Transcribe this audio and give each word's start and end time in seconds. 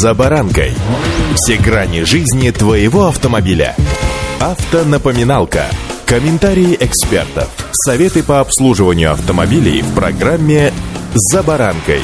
«За 0.00 0.14
баранкой». 0.14 0.72
Все 1.34 1.58
грани 1.58 2.04
жизни 2.04 2.50
твоего 2.50 3.08
автомобиля. 3.08 3.76
Автонапоминалка. 4.40 5.66
Комментарии 6.06 6.78
экспертов. 6.80 7.50
Советы 7.72 8.22
по 8.22 8.40
обслуживанию 8.40 9.12
автомобилей 9.12 9.82
в 9.82 9.94
программе 9.94 10.72
«За 11.12 11.42
баранкой». 11.42 12.00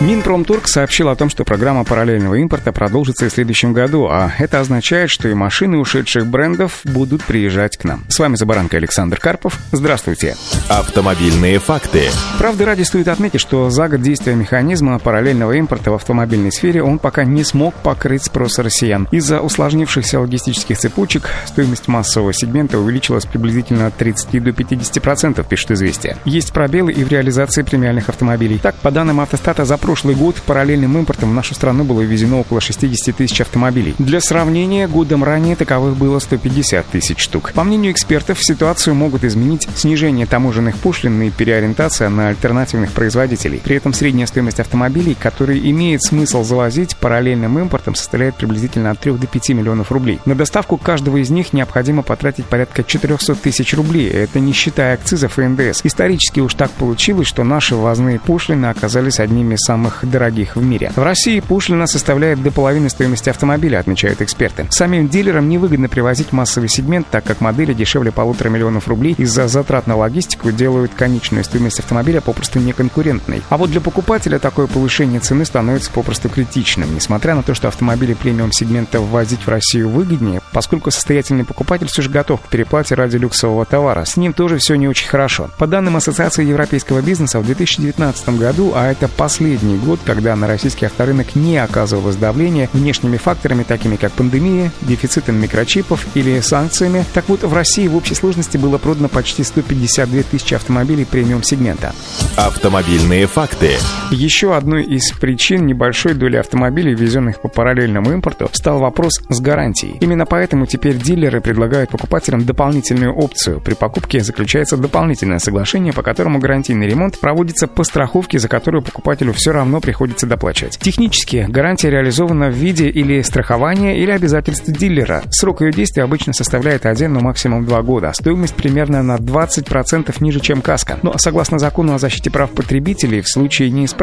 Минпромторг 0.00 0.66
сообщил 0.66 1.08
о 1.08 1.14
том, 1.14 1.30
что 1.30 1.44
программа 1.44 1.84
параллельного 1.84 2.34
импорта 2.34 2.72
продолжится 2.72 3.26
и 3.26 3.28
в 3.28 3.32
следующем 3.32 3.72
году, 3.72 4.08
а 4.10 4.32
это 4.36 4.58
означает, 4.58 5.10
что 5.10 5.28
и 5.28 5.34
машины 5.34 5.78
ушедших 5.78 6.26
брендов 6.26 6.80
будут 6.82 7.22
приезжать 7.22 7.76
к 7.76 7.84
нам. 7.84 8.04
С 8.08 8.18
вами 8.18 8.34
за 8.34 8.44
баранкой 8.44 8.80
Александр 8.80 9.20
Карпов. 9.20 9.56
Здравствуйте. 9.70 10.34
Автомобильные 10.68 11.58
факты. 11.58 12.08
Правда, 12.38 12.64
ради 12.64 12.82
стоит 12.84 13.08
отметить, 13.08 13.38
что 13.38 13.68
за 13.68 13.86
год 13.86 14.00
действия 14.00 14.34
механизма 14.34 14.98
параллельного 14.98 15.52
импорта 15.52 15.90
в 15.90 15.94
автомобильной 15.94 16.52
сфере 16.52 16.82
он 16.82 16.98
пока 16.98 17.24
не 17.24 17.44
смог 17.44 17.74
покрыть 17.74 18.24
спрос 18.24 18.58
россиян. 18.58 19.06
Из-за 19.10 19.40
усложнившихся 19.40 20.20
логистических 20.20 20.78
цепочек 20.78 21.28
стоимость 21.44 21.86
массового 21.86 22.32
сегмента 22.32 22.78
увеличилась 22.78 23.26
приблизительно 23.26 23.88
от 23.88 23.96
30 23.96 24.42
до 24.42 24.50
50%, 24.50 25.46
пишет 25.46 25.70
«Известия». 25.72 26.16
Есть 26.24 26.54
пробелы 26.54 26.92
и 26.92 27.04
в 27.04 27.08
реализации 27.08 27.62
премиальных 27.62 28.08
автомобилей. 28.08 28.58
Так, 28.58 28.74
по 28.76 28.90
данным 28.90 29.20
автостата, 29.20 29.66
за 29.66 29.76
прошлый 29.76 30.14
год 30.14 30.36
параллельным 30.46 30.96
импортом 30.96 31.30
в 31.30 31.34
нашу 31.34 31.54
страну 31.54 31.84
было 31.84 32.00
ввезено 32.00 32.40
около 32.40 32.62
60 32.62 33.14
тысяч 33.14 33.42
автомобилей. 33.42 33.94
Для 33.98 34.22
сравнения, 34.22 34.88
годом 34.88 35.24
ранее 35.24 35.56
таковых 35.56 35.94
было 35.94 36.18
150 36.18 36.86
тысяч 36.86 37.18
штук. 37.18 37.52
По 37.52 37.64
мнению 37.64 37.92
экспертов, 37.92 38.38
ситуацию 38.40 38.94
могут 38.94 39.24
изменить 39.24 39.68
снижение 39.76 40.24
таможенных 40.54 40.78
пошлин 40.78 41.20
и 41.22 41.30
переориентация 41.30 42.08
на 42.08 42.28
альтернативных 42.28 42.92
производителей. 42.92 43.60
При 43.64 43.76
этом 43.76 43.92
средняя 43.92 44.26
стоимость 44.26 44.60
автомобилей, 44.60 45.16
которые 45.20 45.68
имеет 45.70 46.00
смысл 46.04 46.44
завозить 46.44 46.96
параллельным 46.96 47.58
импортом, 47.58 47.96
составляет 47.96 48.36
приблизительно 48.36 48.92
от 48.92 49.00
3 49.00 49.14
до 49.14 49.26
5 49.26 49.48
миллионов 49.50 49.90
рублей. 49.90 50.20
На 50.26 50.36
доставку 50.36 50.76
каждого 50.76 51.16
из 51.16 51.30
них 51.30 51.52
необходимо 51.52 52.02
потратить 52.02 52.44
порядка 52.44 52.84
400 52.84 53.34
тысяч 53.34 53.74
рублей. 53.74 54.08
Это 54.08 54.38
не 54.38 54.52
считая 54.52 54.94
акцизов 54.94 55.40
и 55.40 55.42
НДС. 55.42 55.80
Исторически 55.82 56.38
уж 56.38 56.54
так 56.54 56.70
получилось, 56.70 57.26
что 57.26 57.42
наши 57.42 57.74
ввозные 57.74 58.20
пошлины 58.20 58.66
оказались 58.66 59.18
одними 59.18 59.54
из 59.54 59.60
самых 59.60 60.08
дорогих 60.08 60.54
в 60.54 60.62
мире. 60.62 60.92
В 60.94 61.02
России 61.02 61.40
пошлина 61.40 61.88
составляет 61.88 62.40
до 62.42 62.52
половины 62.52 62.88
стоимости 62.90 63.28
автомобиля, 63.28 63.80
отмечают 63.80 64.22
эксперты. 64.22 64.68
Самим 64.70 65.08
дилерам 65.08 65.48
невыгодно 65.48 65.88
привозить 65.88 66.30
массовый 66.32 66.68
сегмент, 66.68 67.08
так 67.10 67.24
как 67.24 67.40
модели 67.40 67.74
дешевле 67.74 68.12
полутора 68.12 68.50
миллионов 68.50 68.86
рублей 68.86 69.16
из-за 69.18 69.48
затрат 69.48 69.88
на 69.88 69.96
логистику 69.96 70.43
делают 70.52 70.94
конечную 70.94 71.44
стоимость 71.44 71.80
автомобиля 71.80 72.20
попросту 72.20 72.58
неконкурентной. 72.58 73.42
А 73.48 73.56
вот 73.56 73.70
для 73.70 73.80
покупателя 73.80 74.38
такое 74.38 74.66
повышение 74.66 75.20
цены 75.20 75.44
становится 75.44 75.90
попросту 75.90 76.28
критичным. 76.28 76.94
Несмотря 76.94 77.34
на 77.34 77.42
то, 77.42 77.54
что 77.54 77.68
автомобили 77.68 78.14
премиум-сегмента 78.14 79.00
ввозить 79.00 79.46
в 79.46 79.48
Россию 79.48 79.88
выгоднее, 79.88 80.40
поскольку 80.52 80.90
состоятельный 80.90 81.44
покупатель 81.44 81.88
все 81.88 82.02
же 82.02 82.10
готов 82.10 82.40
к 82.40 82.48
переплате 82.48 82.94
ради 82.94 83.16
люксового 83.16 83.64
товара. 83.64 84.04
С 84.04 84.16
ним 84.16 84.32
тоже 84.32 84.58
все 84.58 84.76
не 84.76 84.88
очень 84.88 85.08
хорошо. 85.08 85.50
По 85.58 85.66
данным 85.66 85.96
Ассоциации 85.96 86.44
европейского 86.44 87.00
бизнеса, 87.00 87.40
в 87.40 87.46
2019 87.46 88.28
году, 88.38 88.72
а 88.74 88.90
это 88.90 89.08
последний 89.08 89.76
год, 89.76 90.00
когда 90.04 90.36
на 90.36 90.46
российский 90.46 90.86
авторынок 90.86 91.34
не 91.34 91.58
оказывалось 91.58 92.16
давление 92.16 92.68
внешними 92.72 93.16
факторами, 93.16 93.62
такими 93.62 93.96
как 93.96 94.12
пандемия, 94.12 94.70
дефицитом 94.82 95.36
микрочипов 95.36 96.06
или 96.14 96.40
санкциями. 96.40 97.04
Так 97.14 97.28
вот, 97.28 97.42
в 97.42 97.52
России 97.52 97.88
в 97.88 97.96
общей 97.96 98.14
сложности 98.14 98.56
было 98.56 98.78
продано 98.78 99.08
почти 99.08 99.42
152 99.42 100.22
тысячи 100.22 100.33
автомобилей 100.56 101.04
премиум-сегмента. 101.04 101.94
Автомобильные 102.36 103.26
факты. 103.26 103.76
Еще 104.10 104.54
одной 104.54 104.84
из 104.84 105.10
причин 105.12 105.66
небольшой 105.66 106.14
доли 106.14 106.36
автомобилей, 106.36 106.94
везенных 106.94 107.40
по 107.40 107.48
параллельному 107.48 108.12
импорту, 108.12 108.48
стал 108.52 108.78
вопрос 108.78 109.14
с 109.28 109.40
гарантией. 109.40 109.96
Именно 110.00 110.26
поэтому 110.26 110.66
теперь 110.66 110.96
дилеры 110.96 111.40
предлагают 111.40 111.90
покупателям 111.90 112.44
дополнительную 112.44 113.12
опцию. 113.14 113.60
При 113.60 113.74
покупке 113.74 114.20
заключается 114.20 114.76
дополнительное 114.76 115.38
соглашение, 115.38 115.92
по 115.92 116.02
которому 116.02 116.38
гарантийный 116.38 116.86
ремонт 116.86 117.18
проводится 117.18 117.66
по 117.66 117.82
страховке, 117.82 118.38
за 118.38 118.48
которую 118.48 118.82
покупателю 118.82 119.32
все 119.32 119.52
равно 119.52 119.80
приходится 119.80 120.26
доплачивать. 120.26 120.78
Технически 120.78 121.46
гарантия 121.48 121.90
реализована 121.90 122.50
в 122.50 122.54
виде 122.54 122.88
или 122.88 123.22
страхования, 123.22 123.98
или 123.98 124.10
обязательств 124.10 124.68
дилера. 124.68 125.22
Срок 125.30 125.62
ее 125.62 125.72
действия 125.72 126.02
обычно 126.04 126.32
составляет 126.34 126.86
один, 126.86 127.14
но 127.14 127.20
максимум 127.20 127.64
два 127.64 127.82
года. 127.82 128.12
Стоимость 128.12 128.54
примерно 128.54 129.02
на 129.02 129.16
20% 129.16 130.14
ниже, 130.20 130.40
чем 130.40 130.60
каска. 130.60 130.98
Но 131.02 131.14
согласно 131.16 131.58
закону 131.58 131.94
о 131.94 131.98
защите 131.98 132.30
прав 132.30 132.50
потребителей, 132.50 133.22
в 133.22 133.28
случае 133.28 133.70
неисправности, 133.70 133.93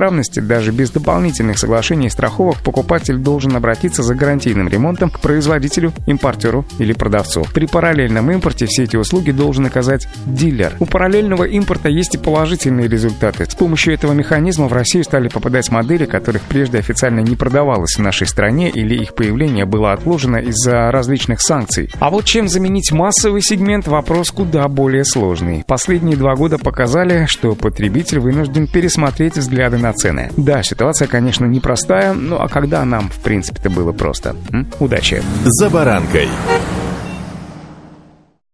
даже 0.41 0.71
без 0.71 0.91
дополнительных 0.91 1.59
соглашений 1.59 2.07
и 2.07 2.09
страховок, 2.09 2.57
покупатель 2.63 3.17
должен 3.17 3.55
обратиться 3.55 4.03
за 4.03 4.15
гарантийным 4.15 4.67
ремонтом 4.67 5.09
к 5.09 5.19
производителю, 5.19 5.93
импортеру 6.05 6.65
или 6.79 6.93
продавцу. 6.93 7.45
При 7.53 7.65
параллельном 7.65 8.31
импорте 8.31 8.65
все 8.65 8.83
эти 8.83 8.95
услуги 8.95 9.31
должен 9.31 9.65
оказать 9.65 10.07
дилер. 10.25 10.73
У 10.79 10.85
параллельного 10.85 11.43
импорта 11.45 11.89
есть 11.89 12.15
и 12.15 12.17
положительные 12.17 12.87
результаты. 12.87 13.45
С 13.49 13.55
помощью 13.55 13.93
этого 13.93 14.13
механизма 14.13 14.67
в 14.67 14.73
Россию 14.73 15.03
стали 15.03 15.27
попадать 15.27 15.71
модели, 15.71 16.05
которых 16.05 16.41
прежде 16.43 16.79
официально 16.79 17.19
не 17.19 17.35
продавалось 17.35 17.95
в 17.97 17.99
нашей 17.99 18.27
стране 18.27 18.69
или 18.69 18.95
их 18.95 19.13
появление 19.15 19.65
было 19.65 19.93
отложено 19.93 20.37
из-за 20.37 20.91
различных 20.91 21.41
санкций. 21.41 21.89
А 21.99 22.09
вот 22.09 22.25
чем 22.25 22.47
заменить 22.47 22.91
массовый 22.91 23.41
сегмент– 23.41 23.87
вопрос 23.87 24.31
куда 24.31 24.67
более 24.67 25.05
сложный. 25.05 25.63
Последние 25.67 26.17
два 26.17 26.35
года 26.35 26.57
показали, 26.57 27.25
что 27.27 27.55
потребитель 27.55 28.19
вынужден 28.19 28.67
пересмотреть 28.67 29.37
взгляды 29.37 29.77
на 29.81 29.93
цены. 29.93 30.31
Да, 30.37 30.63
ситуация, 30.63 31.07
конечно, 31.07 31.45
непростая, 31.45 32.13
ну 32.13 32.37
а 32.39 32.47
когда 32.47 32.83
нам, 32.85 33.09
в 33.09 33.19
принципе-то 33.19 33.69
было 33.69 33.91
просто? 33.91 34.35
М? 34.51 34.67
Удачи! 34.79 35.21
За 35.45 35.69
баранкой. 35.69 36.27